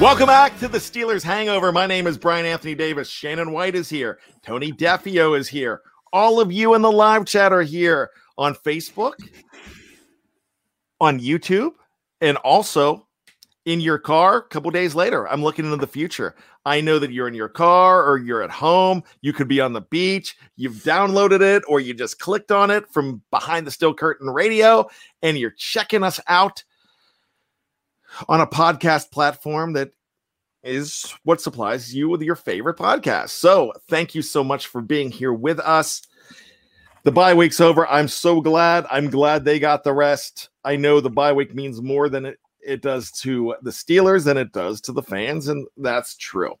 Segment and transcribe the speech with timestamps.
[0.00, 1.72] Welcome back to the Steelers Hangover.
[1.72, 3.06] My name is Brian Anthony Davis.
[3.10, 4.18] Shannon White is here.
[4.42, 5.82] Tony Defeo is here.
[6.10, 8.08] All of you in the live chat are here
[8.38, 9.12] on Facebook,
[11.02, 11.72] on YouTube,
[12.22, 13.06] and also
[13.66, 15.28] in your car a couple days later.
[15.28, 16.34] I'm looking into the future.
[16.64, 19.02] I know that you're in your car or you're at home.
[19.20, 20.34] You could be on the beach.
[20.56, 24.88] You've downloaded it or you just clicked on it from behind the Steel Curtain Radio
[25.20, 26.64] and you're checking us out
[28.28, 29.90] on a podcast platform that
[30.62, 33.30] is what supplies you with your favorite podcast.
[33.30, 36.02] So, thank you so much for being here with us.
[37.02, 37.86] The bye week's over.
[37.86, 38.86] I'm so glad.
[38.90, 40.50] I'm glad they got the rest.
[40.64, 44.36] I know the bye week means more than it, it does to the Steelers than
[44.36, 46.54] it does to the fans, and that's true.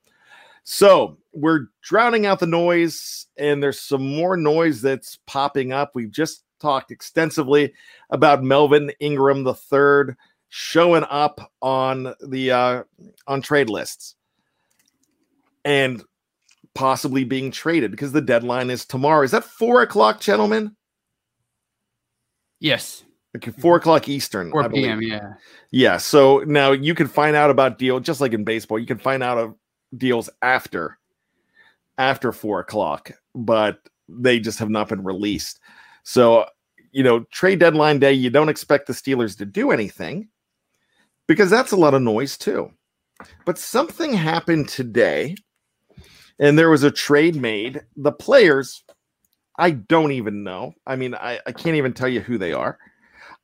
[0.62, 5.92] So, we're drowning out the noise, and there's some more noise that's popping up.
[5.94, 7.72] We've just talked extensively
[8.10, 10.16] about Melvin Ingram the third
[10.50, 12.82] showing up on the uh,
[13.26, 14.16] on trade lists
[15.64, 16.02] and
[16.74, 19.22] possibly being traded because the deadline is tomorrow.
[19.22, 20.76] Is that four o'clock, gentlemen?
[22.58, 23.04] Yes.
[23.36, 24.50] Okay, four o'clock Eastern.
[24.50, 25.00] 4 p.m.
[25.00, 25.34] Yeah.
[25.70, 25.96] Yeah.
[25.98, 28.78] So now you can find out about deal just like in baseball.
[28.78, 29.54] You can find out of
[29.96, 30.98] deals after
[31.96, 35.60] after four o'clock, but they just have not been released.
[36.02, 36.46] So
[36.90, 40.28] you know, trade deadline day, you don't expect the Steelers to do anything
[41.30, 42.72] because that's a lot of noise too.
[43.46, 45.36] But something happened today,
[46.40, 47.82] and there was a trade made.
[47.96, 48.82] The players,
[49.56, 50.74] I don't even know.
[50.88, 52.80] I mean, I, I can't even tell you who they are.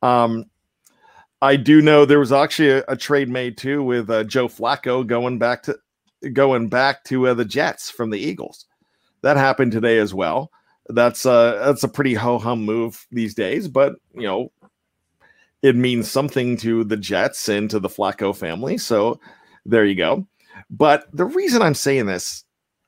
[0.02, 0.46] Um,
[1.40, 5.06] I do know there was actually a, a trade made too with uh, Joe Flacco
[5.06, 5.78] going back to
[6.32, 8.66] going back to uh, the Jets from the Eagles.
[9.22, 10.50] That happened today as well.
[10.88, 14.50] That's uh that's a pretty ho hum move these days, but you know
[15.66, 18.78] it means something to the Jets and to the Flacco family.
[18.78, 19.18] So
[19.64, 20.24] there you go.
[20.70, 22.44] But the reason I'm saying this,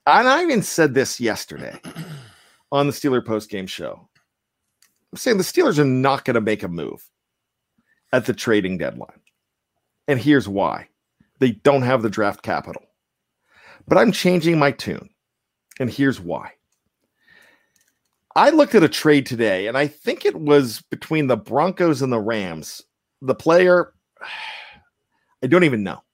[0.07, 1.77] and I even said this yesterday
[2.73, 4.09] on the Steeler post game show,
[5.13, 7.05] I'm saying the Steelers are not going to make a move
[8.13, 9.21] at the trading deadline.
[10.07, 10.87] And here's why
[11.41, 12.83] they don't have the draft capital.
[13.89, 15.11] But I'm changing my tune.
[15.81, 16.53] And here's why.
[18.39, 22.13] I looked at a trade today, and I think it was between the Broncos and
[22.13, 22.81] the Rams.
[23.21, 23.93] The player,
[25.43, 26.05] I don't even know.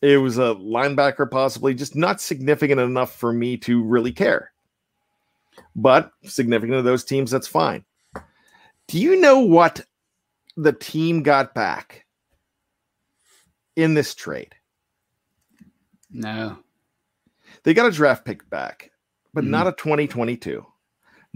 [0.00, 4.50] It was a linebacker, possibly, just not significant enough for me to really care.
[5.76, 7.84] But significant to those teams, that's fine.
[8.86, 9.84] Do you know what
[10.56, 12.06] the team got back
[13.76, 14.54] in this trade?
[16.10, 16.56] No.
[17.64, 18.90] They got a draft pick back,
[19.34, 19.48] but Mhm.
[19.48, 20.64] not a 2022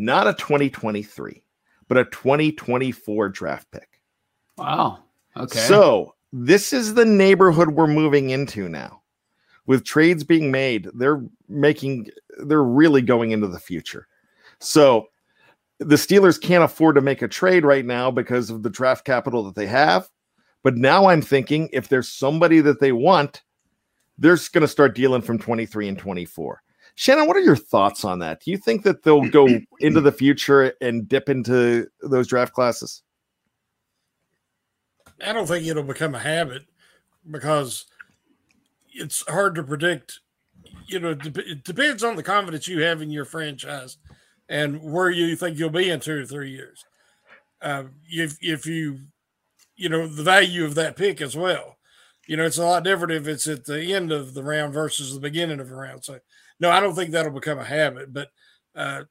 [0.05, 1.43] not a 2023,
[1.89, 4.01] but a 2024 draft pick.
[4.59, 4.99] Wow.
[5.37, 5.61] Okay.
[5.61, 9.03] So this is the neighborhood we're moving into now.
[9.67, 12.09] With trades being made, they're making,
[12.39, 14.09] they're really going into the future.
[14.59, 15.07] So
[15.79, 19.45] the Steelers can't afford to make a trade right now because of the draft capital
[19.45, 20.09] that they have.
[20.65, 23.43] But now I'm thinking if there's somebody that they want,
[24.19, 26.63] they're going to start dealing from 23 and 24.
[26.95, 28.43] Shannon, what are your thoughts on that?
[28.43, 29.49] Do you think that they'll go
[29.81, 33.03] into the future and dip into those draft classes?
[35.25, 36.63] I don't think it'll become a habit
[37.31, 37.87] because
[38.93, 40.21] it's hard to predict.
[40.87, 43.99] You know, it depends on the confidence you have in your franchise
[44.49, 46.85] and where you think you'll be in two or three years.
[47.61, 48.99] Uh, if if you,
[49.77, 51.77] you know, the value of that pick as well.
[52.27, 55.15] You know, it's a lot different if it's at the end of the round versus
[55.15, 56.05] the beginning of the round.
[56.05, 56.19] So,
[56.63, 58.13] no, I don't think that'll become a habit.
[58.13, 58.29] But
[58.75, 59.03] uh,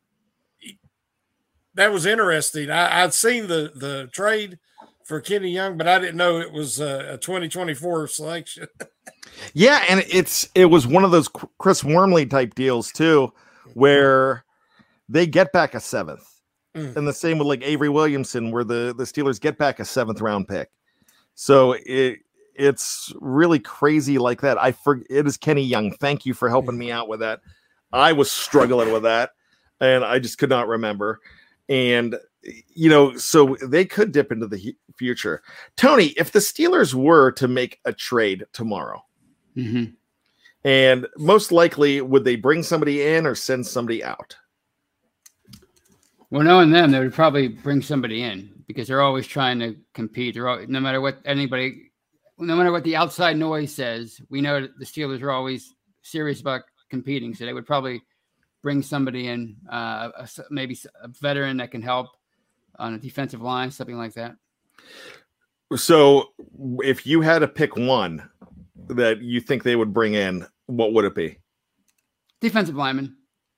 [1.75, 2.71] that was interesting.
[2.71, 4.57] I, I'd seen the the trade
[5.03, 8.67] for Kenny Young, but I didn't know it was a, a 2024 selection.
[9.53, 11.27] yeah, and it's it was one of those
[11.59, 13.33] Chris Wormley type deals too,
[13.73, 14.45] where
[15.09, 16.25] they get back a seventh,
[16.73, 16.95] mm.
[16.95, 20.21] and the same with like Avery Williamson, where the the Steelers get back a seventh
[20.21, 20.69] round pick.
[21.35, 22.19] So it
[22.61, 24.61] it's really crazy like that.
[24.61, 25.91] I for it is Kenny Young.
[25.93, 27.41] Thank you for helping me out with that.
[27.91, 29.31] I was struggling with that,
[29.79, 31.19] and I just could not remember.
[31.69, 32.15] And
[32.73, 35.41] you know, so they could dip into the future.
[35.75, 39.03] Tony, if the Steelers were to make a trade tomorrow,
[39.57, 39.93] mm-hmm.
[40.63, 44.35] and most likely, would they bring somebody in or send somebody out?
[46.29, 50.33] Well, knowing them, they would probably bring somebody in because they're always trying to compete.
[50.33, 51.90] They're always, no matter what anybody,
[52.41, 56.41] no matter what the outside noise says, we know that the Steelers are always serious
[56.41, 57.33] about competing.
[57.33, 58.01] So they would probably
[58.61, 62.07] bring somebody in, uh, a, maybe a veteran that can help
[62.77, 64.35] on a defensive line, something like that.
[65.75, 66.31] So,
[66.79, 68.29] if you had to pick one,
[68.87, 71.37] that you think they would bring in, what would it be?
[72.41, 73.15] Defensive lineman,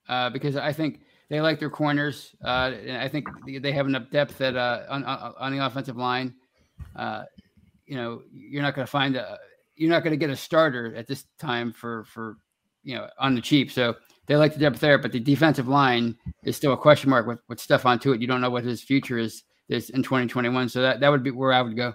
[0.08, 2.36] uh, because I think they like their corners.
[2.44, 3.28] Uh, and I think
[3.62, 6.36] they have enough depth that uh, on, on the offensive line.
[7.86, 9.38] You know, you're not going to find a,
[9.76, 12.38] you're not going to get a starter at this time for for
[12.84, 13.72] you know on the cheap.
[13.72, 13.96] So
[14.28, 17.40] they like the depth there, but the defensive line is still a question mark with
[17.50, 18.22] with Stephon Tuitt.
[18.22, 20.70] You don't know what his future is is in 2021.
[20.70, 21.94] So that that would be where I would go.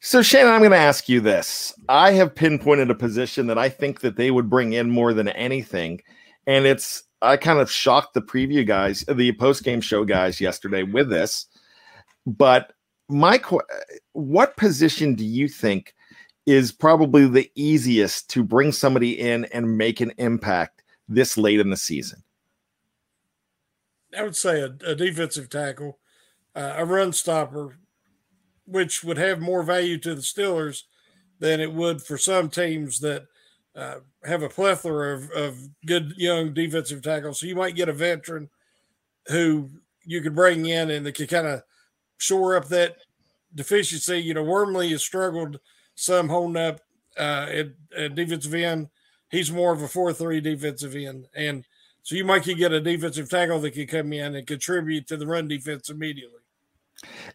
[0.00, 1.74] So Shannon, I'm going to ask you this.
[1.88, 5.28] I have pinpointed a position that I think that they would bring in more than
[5.28, 6.00] anything,
[6.46, 10.82] and it's I kind of shocked the preview guys, the post game show guys yesterday
[10.82, 11.46] with this.
[12.26, 12.72] But
[13.08, 13.40] my
[14.12, 15.94] what position do you think
[16.46, 21.70] is probably the easiest to bring somebody in and make an impact this late in
[21.70, 22.22] the season?
[24.16, 25.98] I would say a, a defensive tackle,
[26.54, 27.78] uh, a run stopper,
[28.64, 30.82] which would have more value to the Steelers
[31.38, 33.26] than it would for some teams that
[33.74, 37.40] uh, have a plethora of, of good young defensive tackles.
[37.40, 38.48] So you might get a veteran
[39.26, 39.68] who
[40.04, 41.62] you could bring in and they could kind of
[42.18, 42.96] shore up that
[43.54, 44.18] deficiency.
[44.18, 45.58] You know, Wormley has struggled
[45.94, 46.80] some holding up
[47.18, 48.88] uh, at, at defensive end.
[49.30, 51.26] He's more of a 4 3 defensive end.
[51.34, 51.64] And
[52.02, 55.26] so you might get a defensive tackle that could come in and contribute to the
[55.26, 56.40] run defense immediately.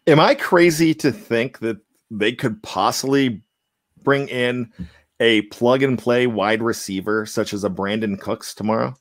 [0.06, 1.76] Am I crazy to think that
[2.10, 3.42] they could possibly
[4.02, 4.72] bring in
[5.20, 8.94] a plug and play wide receiver such as a Brandin Cooks tomorrow?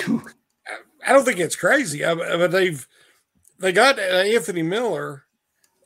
[0.00, 2.86] I don't think it's crazy, but they've
[3.58, 5.24] they got uh, Anthony Miller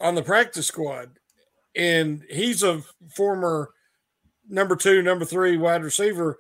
[0.00, 1.18] on the practice squad,
[1.76, 2.82] and he's a
[3.14, 3.70] former
[4.48, 6.38] number two, number three wide receiver.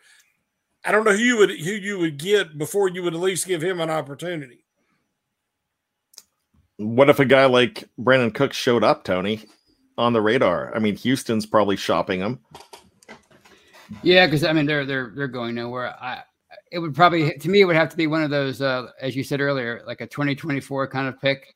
[0.84, 3.46] I don't know who you would who you would get before you would at least
[3.46, 4.64] give him an opportunity.
[6.76, 9.44] What if a guy like Brandin Cook showed up, Tony,
[9.96, 10.74] on the radar?
[10.74, 12.38] I mean, Houston's probably shopping him.
[14.02, 15.94] Yeah, because I mean they're they're they're going nowhere.
[16.00, 16.22] I
[16.72, 19.16] it would probably to me it would have to be one of those uh, as
[19.16, 21.54] you said earlier, like a 2024 kind of pick.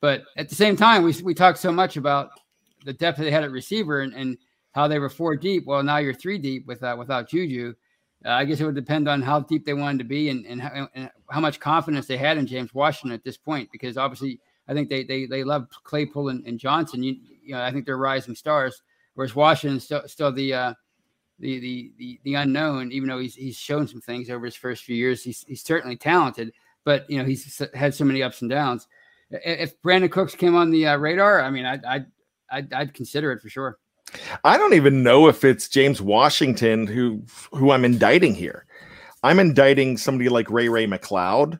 [0.00, 2.30] But at the same time, we we talked so much about
[2.84, 4.38] the depth they had at receiver and, and
[4.72, 5.64] how they were four deep.
[5.66, 7.74] Well, now you're three deep without without Juju.
[8.24, 10.60] Uh, I guess it would depend on how deep they wanted to be and and
[10.60, 13.70] how, and how, much confidence they had in James Washington at this point.
[13.72, 17.02] Because obviously, I think they they they love Claypool and, and Johnson.
[17.02, 18.82] You, you know, I think they're rising stars.
[19.14, 20.74] Whereas Washington's still still the uh,
[21.38, 22.92] the, the the the unknown.
[22.92, 25.96] Even though he's he's shown some things over his first few years, he's he's certainly
[25.96, 26.52] talented.
[26.84, 28.86] But you know, he's had so many ups and downs.
[29.30, 32.06] If Brandin Cooks came on the uh, radar, I mean, I'd, I'd
[32.50, 33.78] I'd, I'd consider it for sure.
[34.44, 37.22] I don't even know if it's James Washington who
[37.52, 38.66] who I'm indicting here.
[39.22, 41.58] I'm indicting somebody like Ray Ray McCloud,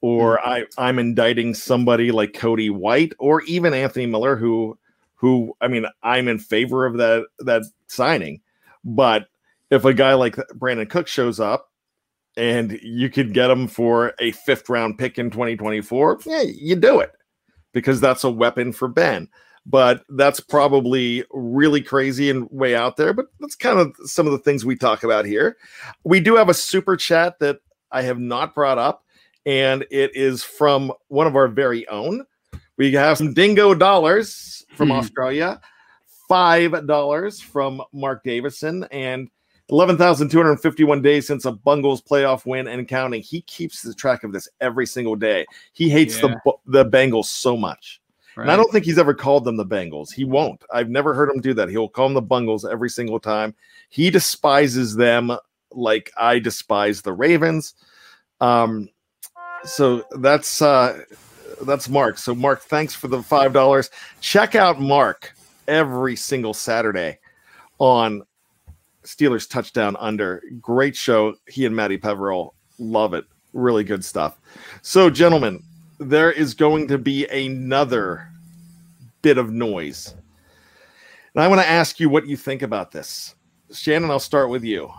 [0.00, 0.48] or mm-hmm.
[0.48, 4.76] I I'm indicting somebody like Cody White, or even Anthony Miller, who
[5.14, 8.40] who I mean I'm in favor of that that signing,
[8.86, 9.26] but
[9.70, 11.70] if a guy like Brandin Cook shows up
[12.36, 17.00] and you could get him for a fifth round pick in 2024, yeah, you do
[17.00, 17.12] it
[17.72, 19.28] because that's a weapon for Ben
[19.66, 23.12] but that's probably really crazy and way out there.
[23.12, 25.56] But that's kind of some of the things we talk about here.
[26.04, 27.58] We do have a super chat that
[27.90, 29.04] I have not brought up,
[29.44, 32.24] and it is from one of our very own.
[32.78, 34.96] We have some dingo dollars from hmm.
[34.96, 35.60] Australia,
[36.28, 39.30] five dollars from Mark Davison, and
[39.68, 43.22] 11,251 days since a Bungles playoff win and counting.
[43.22, 45.44] He keeps the track of this every single day.
[45.72, 46.34] He hates yeah.
[46.44, 48.00] the the Bengals so much.
[48.36, 48.44] Right.
[48.44, 50.12] And I don't think he's ever called them the Bengals.
[50.12, 50.62] He won't.
[50.72, 51.70] I've never heard him do that.
[51.70, 53.54] He'll call them the Bungles every single time.
[53.88, 55.32] He despises them
[55.72, 57.74] like I despise the Ravens.
[58.40, 58.90] Um,
[59.64, 61.02] so that's uh
[61.62, 62.18] that's Mark.
[62.18, 63.90] So Mark, thanks for the five dollars.
[64.20, 65.34] Check out Mark
[65.68, 67.18] every single Saturday
[67.78, 68.22] on
[69.04, 70.42] Steelers touchdown under.
[70.60, 71.34] Great show.
[71.48, 73.24] He and Matty Peverell love it.
[73.52, 74.38] Really good stuff.
[74.82, 75.62] So, gentlemen,
[75.98, 78.28] there is going to be another
[79.22, 80.14] bit of noise.
[81.34, 83.34] And I want to ask you what you think about this.
[83.72, 84.90] Shannon, I'll start with you.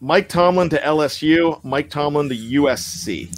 [0.00, 3.28] Mike Tomlin to LSU, Mike Tomlin to USC.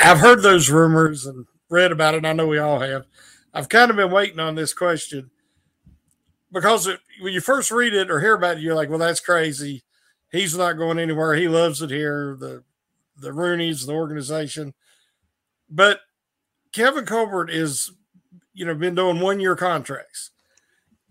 [0.00, 2.24] I've heard those rumors and read about it.
[2.24, 3.04] I know we all have.
[3.56, 5.30] I've kind of been waiting on this question
[6.52, 9.18] because it, when you first read it or hear about it, you're like, well, that's
[9.18, 9.82] crazy.
[10.30, 11.34] He's not going anywhere.
[11.34, 12.36] He loves it here.
[12.38, 12.64] The
[13.18, 14.74] the Rooneys, the organization.
[15.70, 16.00] But
[16.74, 17.90] Kevin Colbert is,
[18.52, 20.32] you know, been doing one year contracts.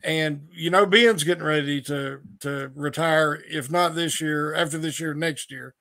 [0.04, 5.00] And you know, Ben's getting ready to to retire, if not this year, after this
[5.00, 5.74] year, next year.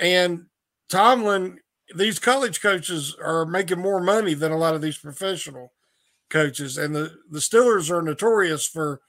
[0.00, 0.46] And
[0.88, 1.60] Tomlin,
[1.94, 5.72] these college coaches are making more money than a lot of these professional
[6.28, 9.00] coaches, and the the Steelers are notorious for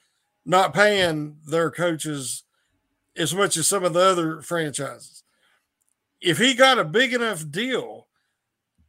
[0.44, 2.44] not paying their coaches
[3.16, 5.22] as much as some of the other franchises.
[6.20, 8.08] If he got a big enough deal,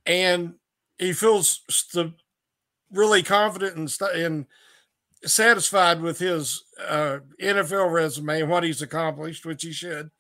[0.06, 0.56] and
[0.98, 2.14] he feels st-
[2.92, 4.46] really confident and, st- and
[5.24, 10.12] satisfied with his uh, NFL resume and what he's accomplished, which he should,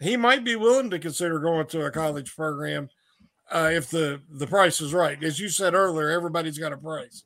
[0.00, 2.88] he might be willing to consider going to a college program
[3.50, 5.22] uh, if the the price is right.
[5.22, 7.24] As you said earlier, everybody's got a price.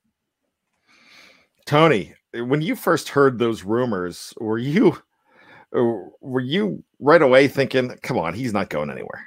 [1.66, 4.96] Tony, when you first heard those rumors, were you
[5.72, 9.26] were you right away thinking, "Come on, he's not going anywhere"?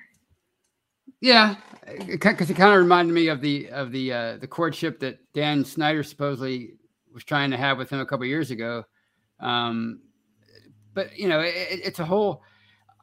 [1.21, 1.55] Yeah,
[2.07, 5.65] because it kind of reminded me of the of the uh, the courtship that Dan
[5.65, 6.73] Snyder supposedly
[7.13, 8.83] was trying to have with him a couple years ago.
[9.39, 10.01] Um,
[10.93, 11.53] but you know, it,
[11.83, 12.43] it's a whole.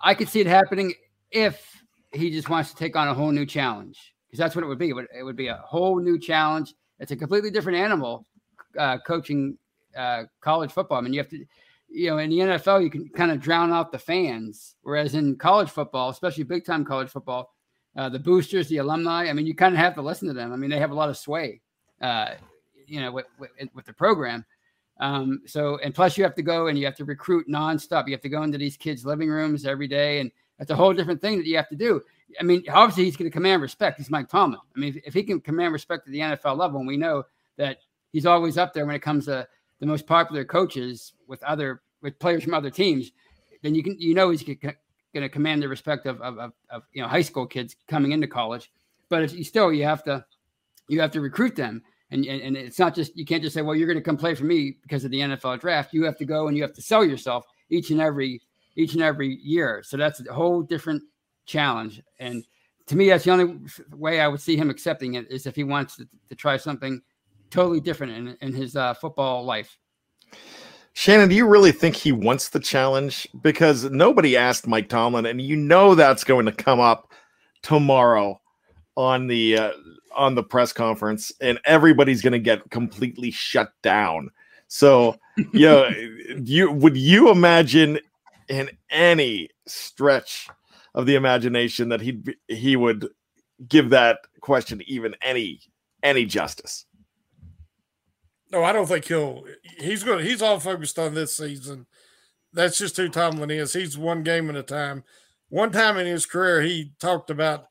[0.02, 0.94] I could see it happening
[1.30, 1.82] if
[2.16, 4.78] he just wants to take on a whole new challenge because that's what it would
[4.78, 4.90] be.
[4.90, 6.75] It would, be a whole new challenge.
[6.99, 8.26] It's a completely different animal
[8.78, 9.56] uh, coaching
[9.96, 10.99] uh, college football.
[10.99, 11.44] I mean, you have to,
[11.88, 15.37] you know, in the NFL, you can kind of drown out the fans, whereas in
[15.37, 17.54] college football, especially big time college football,
[17.96, 20.52] uh, the boosters, the alumni, I mean, you kind of have to listen to them.
[20.52, 21.62] I mean, they have a lot of sway,
[22.02, 22.32] uh,
[22.87, 24.44] you know, with, with, with the program.
[24.99, 28.06] Um, so, and plus you have to go and you have to recruit nonstop.
[28.06, 30.20] You have to go into these kids' living rooms every day.
[30.20, 32.00] And that's a whole different thing that you have to do.
[32.40, 33.98] I mean, obviously he's going to command respect.
[33.98, 34.60] He's Mike Tomlin.
[34.75, 37.25] I mean, if, if, he can command respect at the NFL level, and we know
[37.56, 37.78] that
[38.12, 39.46] he's always up there when it comes to
[39.80, 43.12] the most popular coaches with other with players from other teams,
[43.62, 44.75] then you can you know he's going
[45.14, 48.26] to command the respect of, of, of, of, you know high school kids coming into
[48.26, 48.72] college.
[49.08, 50.25] But if you still you have to
[50.88, 51.82] you have to recruit them.
[52.10, 54.16] And, and, and it's not just you can't just say, well, you're going to come
[54.16, 55.92] play for me because of the NFL draft.
[55.92, 58.40] You have to go and you have to sell yourself each and every
[58.76, 59.83] each and every year.
[59.85, 61.02] So that's a whole different
[61.47, 62.02] challenge.
[62.18, 62.45] And
[62.87, 63.59] to me, that's the only
[63.92, 67.00] way I would see him accepting it is if he wants to, to try something
[67.50, 69.76] totally different in, in his uh, football life.
[70.92, 73.28] Shannon, do you really think he wants the challenge?
[73.42, 77.12] Because nobody asked Mike Tomlin, and you know that's going to come up
[77.62, 78.40] tomorrow
[78.97, 79.73] on the uh,
[80.16, 84.30] on the press conference, and everybody's going to get completely shut down.
[84.68, 85.16] So,
[85.52, 85.90] yeah,
[86.42, 87.99] you would you imagine
[88.48, 90.48] in any stretch
[90.94, 93.08] of the imagination that he he would
[93.68, 95.60] give that question even any
[96.02, 96.86] any justice.
[98.52, 99.44] No, I don't think he'll.
[99.78, 100.24] He's going.
[100.24, 101.86] He's all focused on this season.
[102.52, 103.72] That's just who Tomlin is.
[103.72, 105.04] He's one game at a time.
[105.48, 107.66] One time in his career, he talked about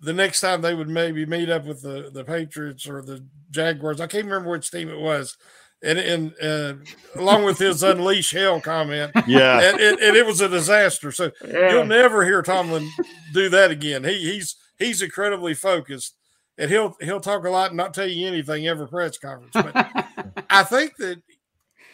[0.00, 4.00] the next time they would maybe meet up with the the Patriots or the Jaguars.
[4.00, 5.36] I can't remember which team it was
[5.82, 6.74] and and uh,
[7.20, 11.12] along with his unleash hell comment, yeah, and, and, and, it was a disaster.
[11.12, 11.70] So yeah.
[11.70, 12.88] you'll never hear Tomlin
[13.32, 14.04] do that again.
[14.04, 16.16] He, he's he's incredibly focused,
[16.58, 19.52] and he'll he'll talk a lot and not tell you anything every press conference.
[19.52, 21.22] But I think that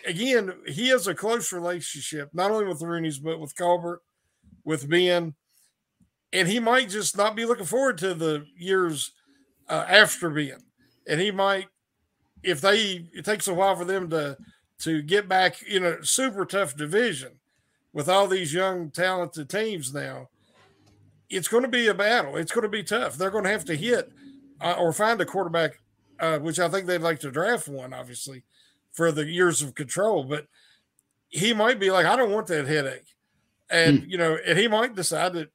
[0.06, 4.00] again, he has a close relationship not only with the Rooneys but with Colbert,
[4.64, 5.34] with Ben,
[6.32, 9.12] and he might just not be looking forward to the years
[9.68, 10.58] uh, after Ben,
[11.08, 11.66] and he might
[12.42, 14.36] if they it takes a while for them to
[14.78, 17.32] to get back in a super tough division
[17.92, 20.28] with all these young talented teams now
[21.32, 22.36] it's going to be a battle.
[22.36, 23.16] It's going to be tough.
[23.16, 24.12] They're going to have to hit
[24.60, 25.78] uh, or find a quarterback
[26.20, 28.44] uh, which i think they'd like to draft one obviously
[28.92, 30.46] for the years of control but
[31.28, 33.16] he might be like i don't want that headache.
[33.70, 34.10] And hmm.
[34.10, 35.50] you know and he might decide that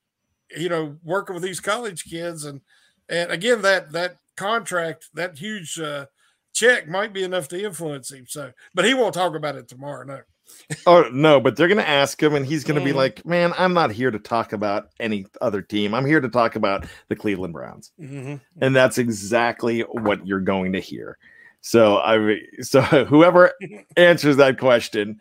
[0.55, 2.61] you know working with these college kids and
[3.07, 6.07] and again that that contract that huge uh,
[6.57, 8.25] check might be enough to influence him.
[8.27, 10.03] So, but he won't talk about it tomorrow.
[10.05, 10.19] No.
[10.87, 12.85] oh no, but they're going to ask him, and he's going to mm.
[12.85, 15.93] be like, "Man, I'm not here to talk about any other team.
[15.93, 18.35] I'm here to talk about the Cleveland Browns," mm-hmm.
[18.61, 21.17] and that's exactly what you're going to hear.
[21.59, 23.51] So I, so whoever
[23.97, 25.19] answers that question,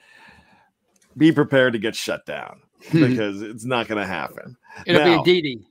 [1.16, 2.60] be prepared to get shut down
[2.92, 4.56] because it's not going to happen.
[4.86, 5.66] It'll now, be a Didi.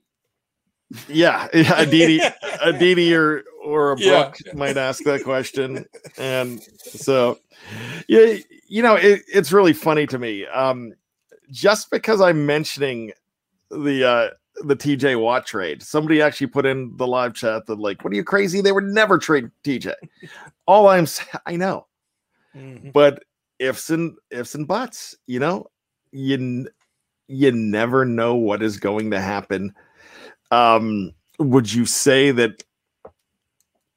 [1.08, 2.20] Yeah, yeah, Aditi,
[2.62, 4.54] Aditi, or or a Brooke yeah.
[4.54, 5.86] might ask that question,
[6.18, 7.40] and so
[8.08, 8.36] yeah,
[8.68, 10.46] you know, it, it's really funny to me.
[10.48, 10.94] Um,
[11.52, 13.12] just because I'm mentioning
[13.70, 14.30] the uh
[14.64, 18.16] the TJ Watt trade, somebody actually put in the live chat that like, "What are
[18.16, 18.62] you crazy?
[18.62, 19.94] They would never trade TJ."
[20.68, 21.88] All I'm saying, I know,
[22.56, 22.90] mm-hmm.
[22.92, 23.24] but
[23.60, 25.68] ifs and ifs and buts, you know,
[26.12, 26.68] you
[27.28, 29.74] you never know what is going to happen
[30.56, 32.64] um, would you say that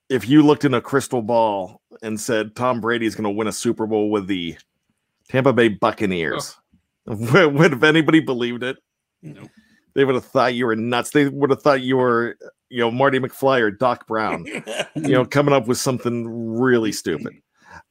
[0.09, 3.47] if you looked in a crystal ball and said Tom Brady is going to win
[3.47, 4.57] a Super Bowl with the
[5.29, 6.57] Tampa Bay Buccaneers,
[7.07, 7.15] oh.
[7.15, 8.77] would, would have anybody believed it?
[9.23, 9.43] No.
[9.95, 11.11] They would have thought you were nuts.
[11.11, 12.37] They would have thought you were,
[12.71, 14.47] you know, Marty McFly or Doc Brown,
[14.95, 17.35] you know, coming up with something really stupid.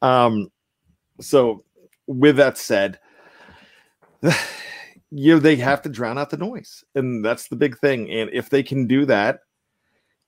[0.01, 0.49] Um,
[1.19, 1.63] so
[2.05, 2.99] with that said,
[5.11, 8.09] you know, they have to drown out the noise, and that's the big thing.
[8.11, 9.39] And if they can do that,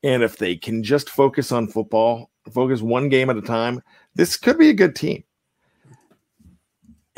[0.03, 3.81] and if they can just focus on football, focus one game at a time,
[4.15, 5.23] this could be a good team.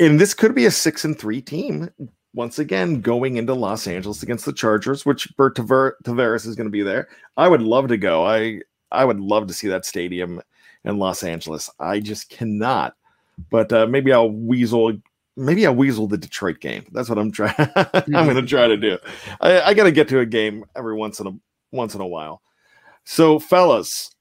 [0.00, 1.88] And this could be a six and three team
[2.34, 6.66] once again going into Los Angeles against the Chargers, which Bert Taver- Tavares is going
[6.66, 7.08] to be there.
[7.36, 8.26] I would love to go.
[8.26, 10.40] I I would love to see that stadium
[10.84, 11.70] in Los Angeles.
[11.78, 12.94] I just cannot.
[13.50, 14.92] But uh, maybe I'll weasel.
[15.36, 16.84] Maybe I'll weasel the Detroit game.
[16.92, 17.54] That's what I'm trying.
[17.58, 18.98] I'm going to try to do.
[19.40, 21.32] I, I got to get to a game every once in a
[21.70, 22.42] once in a while.
[23.04, 24.14] So, fellas,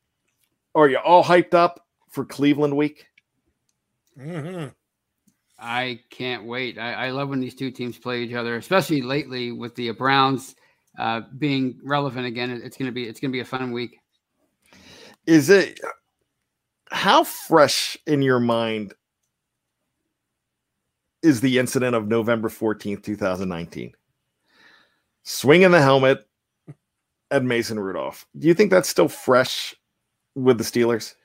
[0.73, 3.05] are you all hyped up for Cleveland week?
[4.17, 4.67] hmm
[5.59, 6.79] I can't wait.
[6.79, 10.55] I, I love when these two teams play each other, especially lately with the Browns
[10.97, 12.49] uh, being relevant again.
[12.63, 13.99] It's gonna be it's gonna be a fun week.
[15.27, 15.79] Is it
[16.89, 18.95] how fresh in your mind
[21.23, 23.93] is the incident of November 14th, 2019?
[25.23, 26.27] Swinging the helmet
[27.29, 28.25] at Mason Rudolph.
[28.37, 29.75] Do you think that's still fresh
[30.35, 31.15] with the Steelers?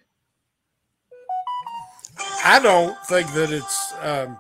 [2.45, 4.39] I don't think that it's um,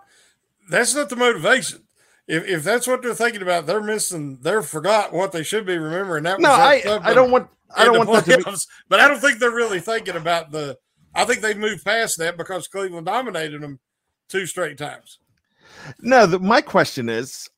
[0.70, 1.82] that's not the motivation.
[2.28, 4.38] If, if that's what they're thinking about, they're missing.
[4.40, 6.24] They're forgot what they should be remembering.
[6.24, 8.56] That No, was I I don't want I don't want that to be.
[8.88, 10.78] But I don't think they're really thinking about the.
[11.14, 13.80] I think they've moved past that because Cleveland dominated them
[14.28, 15.18] two straight times.
[16.00, 17.48] No, the, my question is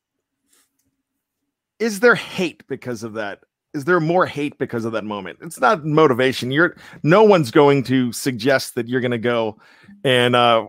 [1.79, 3.39] Is there hate because of that?
[3.73, 5.39] Is there more hate because of that moment?
[5.41, 6.51] It's not motivation.
[6.51, 9.59] You're no one's going to suggest that you're going to go
[10.03, 10.67] and uh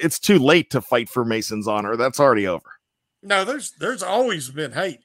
[0.00, 1.96] it's too late to fight for Mason's honor.
[1.96, 2.68] That's already over.
[3.22, 5.00] No, there's there's always been hate.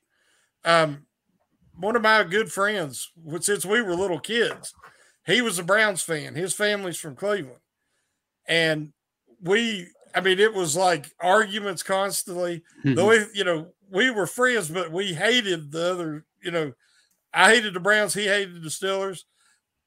[0.64, 1.06] Um,
[1.76, 4.74] one of my good friends, since we were little kids,
[5.26, 6.36] he was a Browns fan.
[6.36, 7.62] His family's from Cleveland,
[8.48, 8.94] and
[9.42, 12.64] we, I mean, it was like arguments constantly.
[12.84, 13.08] The mm-hmm.
[13.08, 16.26] way you know we were friends, but we hated the other.
[16.42, 16.74] You know,
[17.34, 18.14] I hated the Browns.
[18.14, 19.24] He hated the Steelers,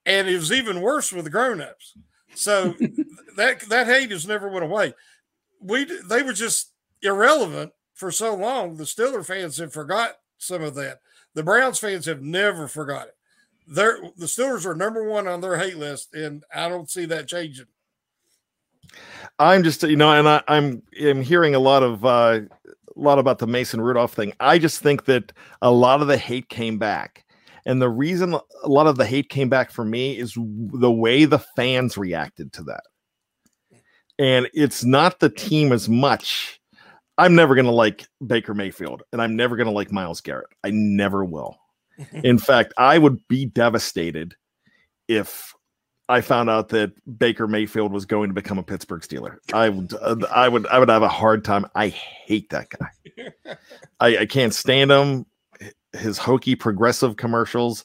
[0.06, 1.96] and it was even worse with the grown-ups.
[2.34, 2.74] So
[3.36, 4.94] that that hate has never went away.
[5.60, 8.76] We they were just irrelevant for so long.
[8.76, 11.00] The Steeler fans have forgot some of that.
[11.34, 13.16] The Browns fans have never forgot it.
[13.66, 17.28] They're, the Steelers are number one on their hate list, and I don't see that
[17.28, 17.66] changing.
[19.38, 22.40] I'm just you know, and I, I'm I'm hearing a lot of uh,
[22.96, 24.32] a lot about the Mason Rudolph thing.
[24.40, 27.24] I just think that a lot of the hate came back,
[27.66, 31.24] and the reason a lot of the hate came back for me is the way
[31.24, 32.84] the fans reacted to that.
[34.18, 36.60] And it's not the team as much.
[37.18, 40.50] I'm never going to like Baker Mayfield, and I'm never going to like Myles Garrett.
[40.62, 41.58] I never will.
[42.12, 44.34] In fact, I would be devastated
[45.08, 45.54] if
[46.08, 49.38] I found out that Baker Mayfield was going to become a Pittsburgh Steeler.
[49.52, 51.66] I would, uh, I would, I would have a hard time.
[51.74, 53.54] I hate that guy.
[54.00, 55.26] I, I can't stand him.
[55.94, 57.84] His hokey progressive commercials.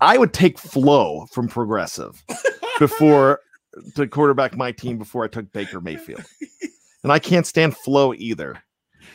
[0.00, 2.22] I would take Flo from Progressive
[2.78, 3.40] before
[3.94, 6.24] to quarterback my team before I took Baker Mayfield,
[7.02, 8.62] and I can't stand Flo either.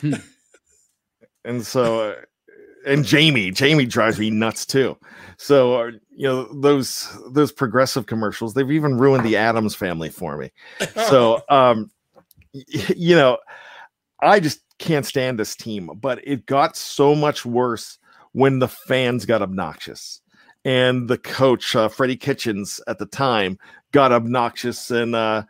[0.00, 0.14] Hmm.
[1.44, 2.14] and so, uh,
[2.86, 4.96] and Jamie, Jamie drives me nuts too.
[5.36, 10.36] So, uh, you know, those those progressive commercials, they've even ruined the Addams family for
[10.36, 10.50] me.
[11.08, 11.90] So, um,
[12.52, 13.38] you know,
[14.20, 17.98] I just can't stand this team, but it got so much worse
[18.32, 20.20] when the fans got obnoxious.
[20.64, 23.58] And the coach, uh, Freddie Kitchens, at the time,
[23.92, 25.44] got obnoxious and uh,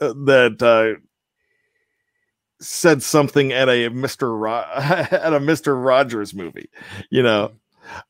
[0.00, 1.00] uh, that uh,
[2.60, 6.68] said something at a Mister Ro- at a Mister Rogers movie.
[7.10, 7.52] You know,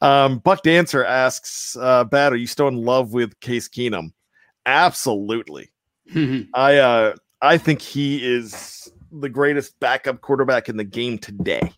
[0.00, 4.12] um, Buck Dancer asks, uh, "Bat, are you still in love with Case Keenum?"
[4.66, 5.70] Absolutely.
[6.54, 11.72] I uh, I think he is the greatest backup quarterback in the game today.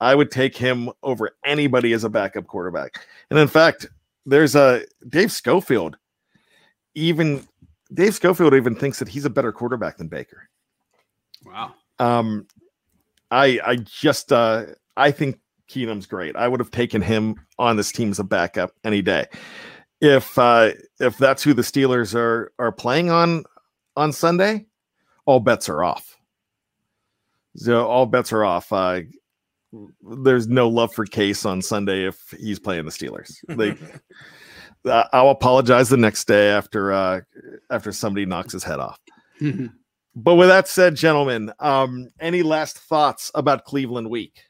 [0.00, 3.06] I would take him over anybody as a backup quarterback.
[3.28, 3.86] And in fact,
[4.24, 5.98] there's a Dave Schofield.
[6.94, 7.46] Even
[7.92, 10.48] Dave Schofield even thinks that he's a better quarterback than Baker.
[11.44, 11.74] wow.
[12.00, 12.46] Um,
[13.30, 16.34] I I just uh, I think Keenum's great.
[16.34, 19.26] I would have taken him on this team as a backup any day.
[20.00, 23.44] If uh, if that's who the Steelers are are playing on
[23.96, 24.66] on Sunday,
[25.26, 26.16] all bets are off.
[27.56, 28.72] So all bets are off.
[28.72, 29.02] Uh,
[30.02, 33.36] there's no love for Case on Sunday if he's playing the Steelers.
[33.48, 33.76] They,
[34.90, 37.20] uh, I'll apologize the next day after uh,
[37.70, 38.98] after somebody knocks his head off.
[40.14, 44.42] But with that said, gentlemen, um, any last thoughts about Cleveland week?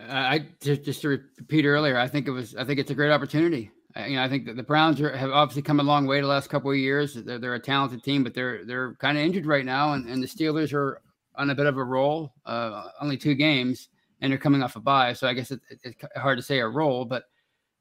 [0.00, 2.54] I just, just to repeat earlier, I think it was.
[2.56, 3.70] I think it's a great opportunity.
[3.94, 6.20] I, you know, I think that the Browns are, have obviously come a long way
[6.20, 7.14] the last couple of years.
[7.14, 10.22] They're, they're a talented team, but they're they're kind of injured right now, and, and
[10.22, 11.00] the Steelers are
[11.34, 12.32] on a bit of a roll.
[12.46, 13.88] Uh, only two games,
[14.20, 16.60] and they're coming off a bye, so I guess it, it, it's hard to say
[16.60, 17.24] a roll, but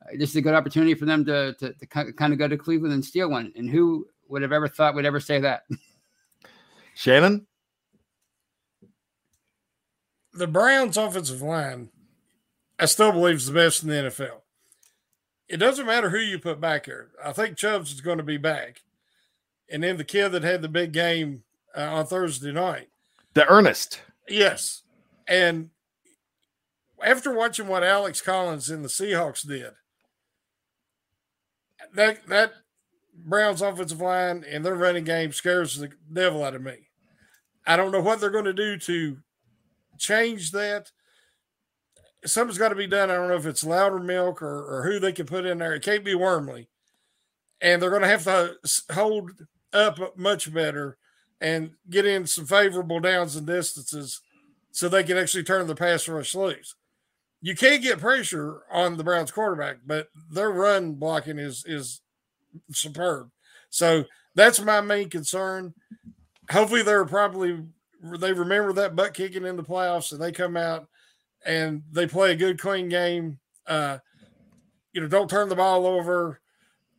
[0.04, 2.58] uh, this is a good opportunity for them to, to to kind of go to
[2.58, 3.52] Cleveland and steal one.
[3.56, 5.64] And who would have ever thought would ever say that?
[6.96, 7.46] Shannon,
[10.34, 11.90] the Browns' offensive line,
[12.80, 14.42] I still believe is the best in the NFL.
[15.48, 17.10] It doesn't matter who you put back here.
[17.24, 18.82] I think Chubbs is going to be back,
[19.70, 21.44] and then the kid that had the big game
[21.76, 22.90] uh, on Thursday night,
[23.34, 24.02] D'Ernest.
[24.28, 24.84] Yes,
[25.28, 25.70] and
[27.04, 29.72] after watching what Alex Collins and the Seahawks did,
[31.94, 32.54] that that
[33.18, 36.90] Browns offensive line and their running game scares the devil out of me.
[37.66, 39.18] I don't know what they're going to do to
[39.98, 40.92] change that.
[42.26, 43.10] Something's got to be done.
[43.10, 45.74] I don't know if it's Loudermilk or, or who they can put in there.
[45.74, 46.68] It can't be Wormley.
[47.62, 48.56] And they're going to have to
[48.94, 49.32] hold
[49.74, 50.98] up much better
[51.42, 54.22] and get in some favorable downs and distances
[54.72, 56.76] so they can actually turn the pass rush loose.
[57.42, 62.02] You can't get pressure on the Browns quarterback, but their run blocking is is
[62.72, 63.30] superb.
[63.70, 65.74] So that's my main concern.
[66.52, 67.64] Hopefully they're probably
[68.20, 70.88] they remember that butt kicking in the playoffs and they come out
[71.46, 73.40] and they play a good clean game.
[73.66, 73.98] Uh,
[74.94, 76.40] you know, don't turn the ball over.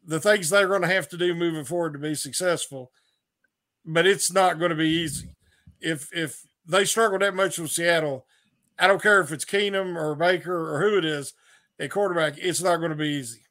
[0.04, 2.90] The things they're going to have to do moving forward to be successful,
[3.84, 5.30] but it's not going to be easy.
[5.80, 8.26] If if they struggle that much with Seattle,
[8.78, 11.34] I don't care if it's Keenum or Baker or who it is,
[11.78, 13.42] a quarterback, it's not going to be easy.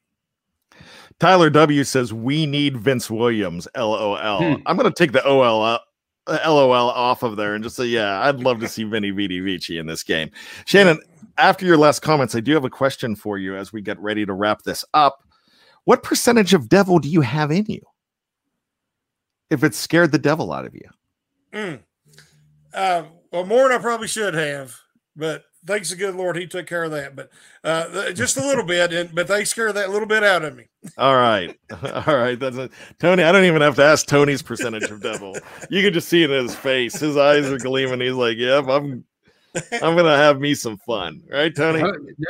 [1.20, 3.68] Tyler W says we need Vince Williams.
[3.76, 4.18] LOL.
[4.18, 4.62] Hmm.
[4.66, 5.80] I'm going to take the OL
[6.28, 9.78] LOL off of there and just say, yeah, I'd love to see Vinny Vidi Vici
[9.78, 10.30] in this game.
[10.66, 11.00] Shannon,
[11.38, 14.26] after your last comments, I do have a question for you as we get ready
[14.26, 15.24] to wrap this up.
[15.86, 17.82] What percentage of devil do you have in you?
[19.50, 20.90] If it scared the devil out of you?
[21.54, 21.80] Mm.
[22.74, 24.76] Uh, well, more than I probably should have,
[25.16, 27.16] but thanks the good Lord, He took care of that.
[27.16, 27.30] But
[27.64, 30.66] uh, just a little bit, and but they scared that little bit out of me.
[30.98, 32.40] All right, all right.
[32.40, 33.24] That's a, Tony.
[33.24, 35.36] I don't even have to ask Tony's percentage of devil.
[35.70, 37.00] You can just see it in his face.
[37.00, 38.02] His eyes are gleaming.
[38.02, 39.06] He's like, "Yep, I'm."
[39.82, 41.80] I'm gonna have me some fun, right, Tony?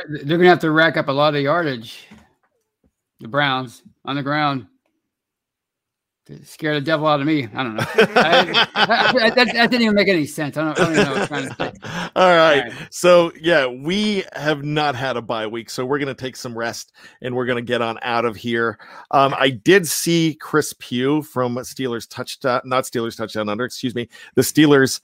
[0.08, 2.06] They're gonna have to rack up a lot of yardage.
[3.20, 4.66] The Browns on the ground
[6.44, 7.48] scare the devil out of me.
[7.54, 7.84] I don't know.
[7.94, 10.56] I, I, that, that, didn't even make any sense.
[10.56, 11.72] I don't, I don't know what I'm trying to say.
[12.16, 12.62] All right.
[12.62, 12.88] All right.
[12.90, 15.70] So, yeah, we have not had a bye week.
[15.70, 18.36] So, we're going to take some rest and we're going to get on out of
[18.36, 18.78] here.
[19.10, 24.08] Um, I did see Chris Pugh from Steelers Touchdown, not Steelers Touchdown Under, excuse me,
[24.34, 25.00] the Steelers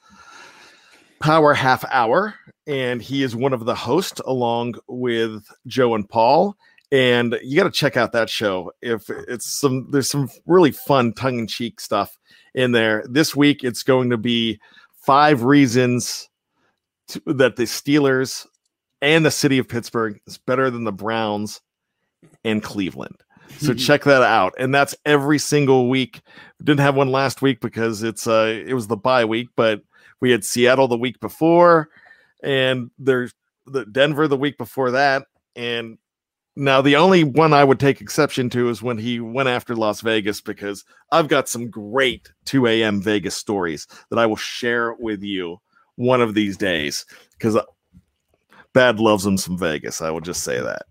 [1.20, 2.34] Power Half Hour.
[2.66, 6.56] And he is one of the hosts along with Joe and Paul
[6.92, 11.12] and you got to check out that show if it's some there's some really fun
[11.12, 12.16] tongue-in-cheek stuff
[12.55, 13.05] in there.
[13.09, 14.61] This week it's going to be
[15.05, 16.29] five reasons
[17.09, 18.47] to, that the steelers
[19.03, 21.61] and the city of pittsburgh is better than the browns
[22.44, 23.16] and cleveland.
[23.59, 26.20] So check that out and that's every single week.
[26.62, 29.83] Didn't have one last week because it's uh it was the bye week but
[30.20, 31.88] we had seattle the week before
[32.42, 33.35] and there's
[33.66, 35.99] the denver the week before that and
[36.56, 40.00] now, the only one I would take exception to is when he went after Las
[40.02, 43.02] Vegas because I've got some great 2 a.m.
[43.02, 45.60] Vegas stories that I will share with you
[45.96, 47.64] one of these days because uh,
[48.72, 50.00] Bad loves him some Vegas.
[50.00, 50.82] I will just say that.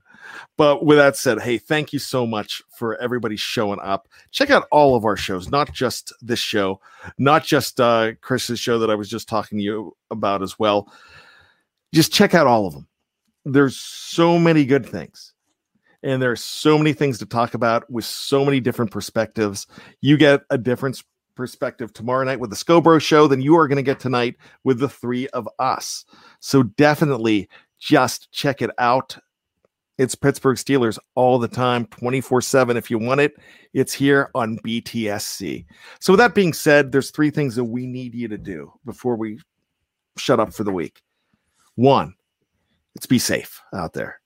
[0.58, 4.10] But with that said, hey, thank you so much for everybody showing up.
[4.32, 6.82] Check out all of our shows, not just this show,
[7.18, 10.92] not just uh, Chris's show that I was just talking to you about as well.
[11.94, 12.88] Just check out all of them.
[13.46, 15.33] There's so many good things
[16.04, 19.68] and there's so many things to talk about with so many different perspectives.
[20.02, 21.02] You get a different
[21.36, 24.80] perspective tomorrow night with the Scobro show than you are going to get tonight with
[24.80, 26.06] the three of us.
[26.40, 29.18] So definitely just check it out.
[29.98, 32.78] It's Pittsburgh Steelers all the time, 24 7.
[32.78, 33.36] If you want it,
[33.74, 35.66] it's here on BTSC.
[36.00, 39.16] So, with that being said, there's three things that we need you to do before
[39.16, 39.40] we
[40.18, 41.04] shut up for the week.
[41.76, 42.16] One,
[42.96, 44.20] it's be safe out there.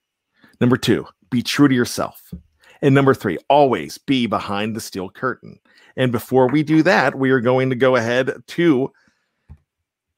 [0.59, 2.33] Number two, be true to yourself.
[2.81, 5.59] And number three, always be behind the steel curtain.
[5.95, 8.91] And before we do that, we are going to go ahead to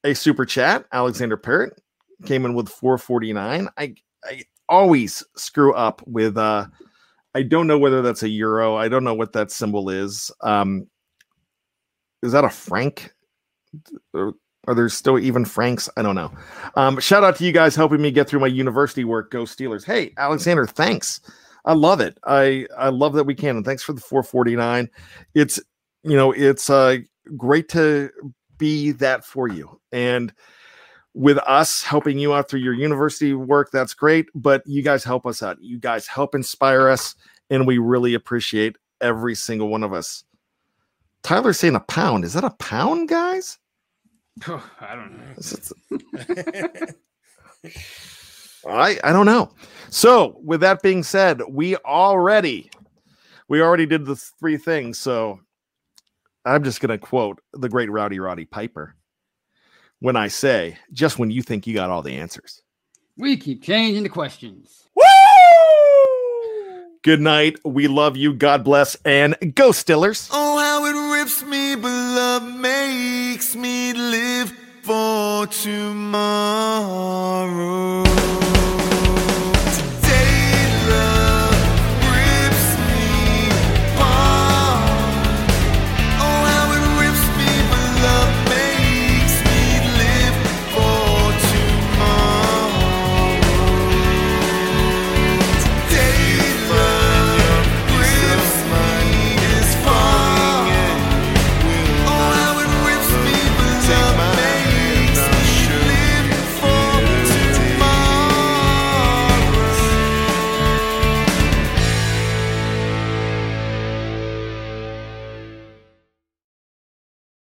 [0.04, 0.84] a super chat.
[0.92, 1.80] Alexander Parrott
[2.26, 3.68] came in with 449.
[3.78, 6.66] I, I always screw up with uh
[7.34, 8.76] I don't know whether that's a euro.
[8.76, 10.30] I don't know what that symbol is.
[10.42, 10.86] Um
[12.22, 13.12] is that a franc?
[14.66, 15.88] Are there still even Franks?
[15.96, 16.30] I don't know.
[16.74, 19.30] Um, shout out to you guys helping me get through my university work.
[19.30, 19.84] Go Steelers!
[19.84, 21.20] Hey, Alexander, thanks.
[21.64, 22.18] I love it.
[22.24, 24.88] I I love that we can, and thanks for the 449.
[25.34, 25.60] It's
[26.02, 26.98] you know it's uh
[27.36, 28.10] great to
[28.58, 30.32] be that for you, and
[31.14, 34.26] with us helping you out through your university work, that's great.
[34.34, 35.60] But you guys help us out.
[35.62, 37.14] You guys help inspire us,
[37.48, 40.24] and we really appreciate every single one of us.
[41.22, 42.24] Tyler's saying a pound.
[42.24, 43.58] Is that a pound, guys?
[44.48, 45.34] Oh, I don't know.
[48.68, 49.52] I I don't know.
[49.90, 52.70] So with that being said, we already
[53.48, 54.98] we already did the three things.
[54.98, 55.40] So
[56.44, 58.94] I'm just gonna quote the great Rowdy Roddy Piper
[60.00, 62.62] when I say, just when you think you got all the answers.
[63.16, 64.88] We keep changing the questions.
[64.94, 65.02] Woo!
[67.02, 67.58] Good night.
[67.64, 68.34] We love you.
[68.34, 68.94] God bless.
[69.06, 70.28] And go Stillers.
[70.30, 76.10] Oh, how it rips me, but love makes me live for tomorrow.